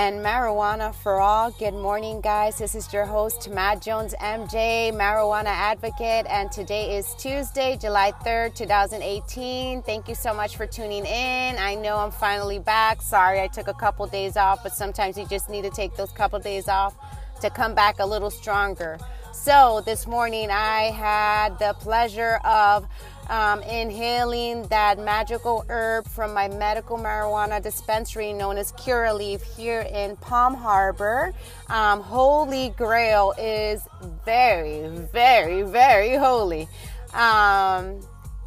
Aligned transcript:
and 0.00 0.24
marijuana 0.24 0.94
for 0.94 1.20
all. 1.20 1.50
Good 1.50 1.74
morning, 1.74 2.22
guys. 2.22 2.56
This 2.56 2.74
is 2.74 2.90
your 2.90 3.04
host, 3.04 3.50
Matt 3.50 3.82
Jones, 3.82 4.14
MJ, 4.18 4.90
marijuana 4.94 5.48
advocate, 5.48 6.24
and 6.26 6.50
today 6.50 6.96
is 6.96 7.14
Tuesday, 7.16 7.76
July 7.78 8.12
3rd, 8.24 8.54
2018. 8.54 9.82
Thank 9.82 10.08
you 10.08 10.14
so 10.14 10.32
much 10.32 10.56
for 10.56 10.66
tuning 10.66 11.04
in. 11.04 11.58
I 11.58 11.74
know 11.74 11.98
I'm 11.98 12.12
finally 12.12 12.58
back. 12.58 13.02
Sorry 13.02 13.42
I 13.42 13.46
took 13.46 13.68
a 13.68 13.74
couple 13.74 14.06
days 14.06 14.38
off, 14.38 14.62
but 14.62 14.72
sometimes 14.72 15.18
you 15.18 15.26
just 15.26 15.50
need 15.50 15.64
to 15.64 15.70
take 15.70 15.94
those 15.96 16.12
couple 16.12 16.38
days 16.38 16.66
off 16.66 16.96
to 17.42 17.50
come 17.50 17.74
back 17.74 17.98
a 17.98 18.06
little 18.06 18.30
stronger. 18.30 18.98
So, 19.34 19.82
this 19.84 20.06
morning 20.06 20.50
I 20.50 20.92
had 20.92 21.58
the 21.58 21.74
pleasure 21.74 22.40
of 22.42 22.86
um, 23.30 23.62
inhaling 23.62 24.64
that 24.64 24.98
magical 24.98 25.64
herb 25.68 26.06
from 26.08 26.34
my 26.34 26.48
medical 26.48 26.98
marijuana 26.98 27.62
dispensary 27.62 28.32
known 28.32 28.58
as 28.58 28.72
Curaleaf 28.72 29.40
here 29.56 29.82
in 29.82 30.16
Palm 30.16 30.54
Harbor. 30.54 31.32
Um, 31.68 32.02
holy 32.02 32.70
Grail 32.70 33.32
is 33.38 33.86
very, 34.24 34.88
very, 35.12 35.62
very 35.62 36.16
holy. 36.16 36.62
Um, 37.14 38.00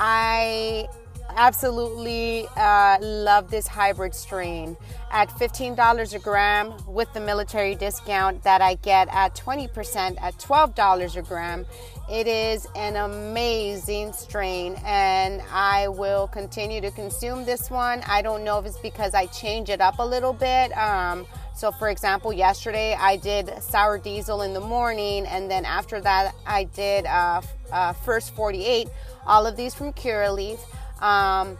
I 0.00 0.88
absolutely 1.36 2.46
uh, 2.56 2.98
love 3.00 3.50
this 3.50 3.66
hybrid 3.66 4.14
strain 4.14 4.76
at 5.12 5.28
$15 5.30 6.14
a 6.14 6.18
gram 6.18 6.72
with 6.86 7.12
the 7.12 7.20
military 7.20 7.74
discount 7.74 8.42
that 8.44 8.60
I 8.60 8.74
get 8.74 9.08
at 9.10 9.34
20% 9.34 10.20
at 10.20 10.38
$12 10.38 11.16
a 11.16 11.22
gram. 11.22 11.66
It 12.10 12.26
is 12.26 12.66
an 12.74 12.96
amazing 12.96 14.12
strain, 14.12 14.76
and 14.84 15.42
I 15.52 15.88
will 15.88 16.26
continue 16.28 16.80
to 16.80 16.90
consume 16.90 17.44
this 17.44 17.70
one. 17.70 18.02
I 18.06 18.20
don't 18.20 18.42
know 18.42 18.58
if 18.58 18.66
it's 18.66 18.78
because 18.78 19.14
I 19.14 19.26
change 19.26 19.68
it 19.68 19.80
up 19.80 19.98
a 20.00 20.06
little 20.06 20.32
bit. 20.32 20.76
Um, 20.76 21.26
so, 21.54 21.70
for 21.70 21.88
example, 21.88 22.32
yesterday 22.32 22.96
I 22.98 23.16
did 23.16 23.52
sour 23.62 23.98
diesel 23.98 24.42
in 24.42 24.54
the 24.54 24.60
morning, 24.60 25.26
and 25.26 25.50
then 25.50 25.64
after 25.64 26.00
that 26.00 26.34
I 26.46 26.64
did 26.64 27.06
uh, 27.06 27.42
uh, 27.70 27.92
First 27.92 28.34
48. 28.34 28.88
All 29.26 29.46
of 29.46 29.56
these 29.56 29.74
from 29.74 29.92
Curaleaf. 29.92 30.58
Um, 31.00 31.58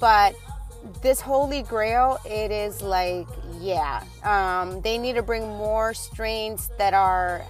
but 0.00 0.34
this 1.02 1.20
holy 1.20 1.62
grail, 1.62 2.18
it 2.24 2.50
is 2.50 2.82
like, 2.82 3.26
yeah, 3.60 4.02
um, 4.22 4.80
they 4.80 4.98
need 4.98 5.14
to 5.14 5.22
bring 5.22 5.42
more 5.42 5.94
strains 5.94 6.70
that 6.78 6.94
are 6.94 7.44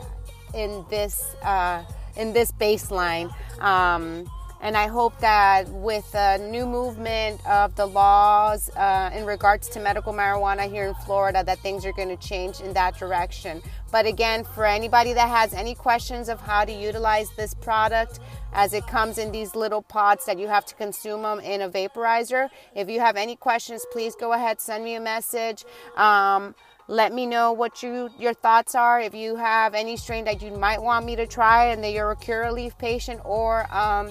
in 0.55 0.85
this. 0.91 1.35
Uh, 1.43 1.85
in 2.19 2.33
this 2.33 2.53
baseline. 2.53 3.33
Um, 3.63 4.29
and 4.61 4.77
I 4.77 4.89
hope 4.89 5.19
that 5.21 5.69
with 5.69 6.11
the 6.13 6.39
new 6.39 6.67
movement 6.67 7.41
of 7.47 7.75
the 7.77 7.87
laws 7.87 8.71
uh, 8.71 9.11
in 9.15 9.25
regards 9.25 9.69
to 9.71 9.81
medical 9.81 10.13
marijuana 10.13 10.69
here 10.69 10.87
in 10.87 10.95
Florida, 10.95 11.45
that 11.45 11.59
things 11.61 11.87
are 11.87 11.93
going 11.93 12.09
to 12.09 12.17
change 12.17 12.61
in 12.61 12.73
that 12.73 12.99
direction. 12.99 13.63
But 13.93 14.07
again, 14.07 14.45
for 14.45 14.67
anybody 14.67 15.13
that 15.13 15.29
has 15.29 15.55
any 15.55 15.75
questions 15.75 16.29
of 16.29 16.41
how 16.41 16.65
to 16.65 16.73
utilize 16.73 17.31
this 17.37 17.55
product, 17.55 18.21
as 18.53 18.73
it 18.73 18.87
comes 18.87 19.19
in 19.19 19.31
these 19.31 19.55
little 19.55 19.83
pods 19.83 20.27
that 20.27 20.39
you 20.39 20.49
have 20.49 20.65
to 20.67 20.75
consume 20.75 21.23
them 21.23 21.41
in 21.41 21.63
a 21.63 21.69
vaporizer, 21.69 22.49
if 22.75 22.89
you 22.89 23.01
have 23.01 23.17
any 23.17 23.37
questions, 23.37 23.87
please 23.93 24.15
go 24.17 24.33
ahead, 24.33 24.61
send 24.61 24.85
me 24.85 24.95
a 24.95 25.01
message. 25.01 25.65
Um, 25.97 26.55
let 26.89 27.13
me 27.13 27.27
know 27.27 27.53
what 27.53 27.83
you 27.83 28.09
your 28.19 28.33
thoughts 28.33 28.75
are. 28.75 28.99
If 28.99 29.15
you 29.15 29.37
have 29.37 29.75
any 29.75 29.99
strain 29.99 30.25
that 30.25 30.41
you 30.41 30.51
might 30.53 30.83
want 30.83 31.05
me 31.05 31.17
to 31.17 31.27
try, 31.27 31.67
and 31.67 31.85
that 31.85 31.93
you're 31.93 32.11
a 32.11 32.17
Curaleaf 32.17 32.79
patient 32.79 33.21
or 33.25 33.73
um, 33.73 34.11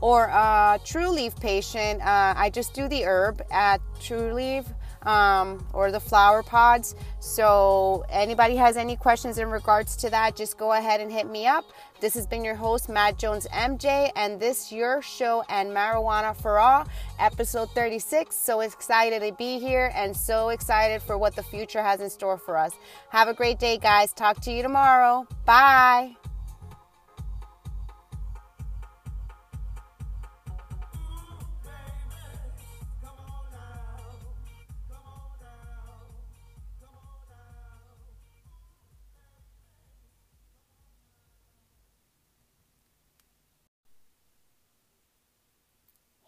or 0.00 0.26
a 0.26 0.80
Trulieve 0.84 1.38
patient, 1.40 2.00
uh, 2.02 2.34
I 2.36 2.50
just 2.50 2.74
do 2.74 2.88
the 2.88 3.04
herb 3.04 3.42
at 3.50 3.80
Trulieve 4.00 4.66
um, 5.02 5.64
or 5.72 5.90
the 5.90 6.00
flower 6.00 6.42
pods. 6.42 6.94
So, 7.20 8.04
anybody 8.08 8.56
has 8.56 8.76
any 8.76 8.96
questions 8.96 9.38
in 9.38 9.50
regards 9.50 9.96
to 9.96 10.10
that, 10.10 10.36
just 10.36 10.58
go 10.58 10.72
ahead 10.72 11.00
and 11.00 11.10
hit 11.10 11.28
me 11.28 11.46
up. 11.46 11.64
This 12.00 12.14
has 12.14 12.26
been 12.26 12.44
your 12.44 12.54
host, 12.54 12.88
Matt 12.88 13.18
Jones 13.18 13.46
MJ, 13.52 14.10
and 14.16 14.40
this 14.40 14.72
your 14.72 15.02
show 15.02 15.44
and 15.50 15.70
Marijuana 15.70 16.34
for 16.34 16.58
All, 16.58 16.86
episode 17.18 17.70
36. 17.74 18.34
So 18.34 18.60
excited 18.60 19.20
to 19.22 19.32
be 19.32 19.58
here 19.58 19.92
and 19.94 20.16
so 20.16 20.48
excited 20.48 21.02
for 21.02 21.18
what 21.18 21.36
the 21.36 21.42
future 21.42 21.82
has 21.82 22.00
in 22.00 22.08
store 22.08 22.38
for 22.38 22.56
us. 22.56 22.72
Have 23.10 23.28
a 23.28 23.34
great 23.34 23.58
day, 23.58 23.76
guys. 23.76 24.14
Talk 24.14 24.40
to 24.42 24.50
you 24.50 24.62
tomorrow. 24.62 25.26
Bye. 25.44 26.19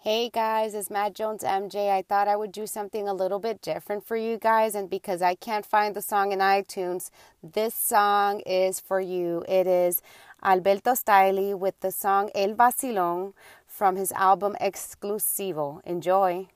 Hey 0.04 0.30
guys, 0.30 0.74
it's 0.74 0.90
Matt 0.90 1.14
Jones 1.14 1.44
MJ. 1.44 1.88
I 1.88 2.02
thought 2.02 2.26
I 2.26 2.34
would 2.34 2.50
do 2.50 2.66
something 2.66 3.06
a 3.06 3.14
little 3.14 3.38
bit 3.38 3.62
different 3.62 4.04
for 4.04 4.16
you 4.16 4.36
guys, 4.36 4.74
and 4.74 4.90
because 4.90 5.22
I 5.22 5.36
can't 5.36 5.64
find 5.64 5.94
the 5.94 6.02
song 6.02 6.32
in 6.32 6.40
iTunes, 6.40 7.10
this 7.40 7.72
song 7.72 8.40
is 8.40 8.80
for 8.80 9.00
you. 9.00 9.44
It 9.46 9.68
is 9.68 10.02
Alberto 10.42 10.94
Stylee 10.94 11.56
with 11.56 11.78
the 11.78 11.92
song 11.92 12.30
El 12.34 12.54
Vacilón 12.54 13.32
from 13.68 13.94
his 13.94 14.10
album 14.10 14.56
Exclusivo. 14.60 15.80
Enjoy. 15.84 16.48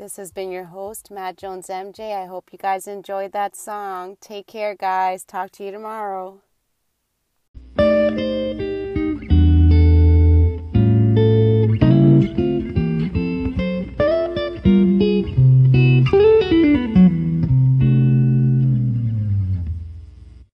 This 0.00 0.16
has 0.16 0.32
been 0.32 0.50
your 0.50 0.64
host, 0.64 1.10
Matt 1.10 1.36
Jones 1.36 1.66
MJ. 1.66 2.14
I 2.16 2.24
hope 2.24 2.48
you 2.52 2.58
guys 2.58 2.86
enjoyed 2.86 3.32
that 3.32 3.54
song. 3.54 4.16
Take 4.18 4.46
care, 4.46 4.74
guys. 4.74 5.24
Talk 5.24 5.50
to 5.52 5.64
you 5.64 5.72
tomorrow. 5.72 6.40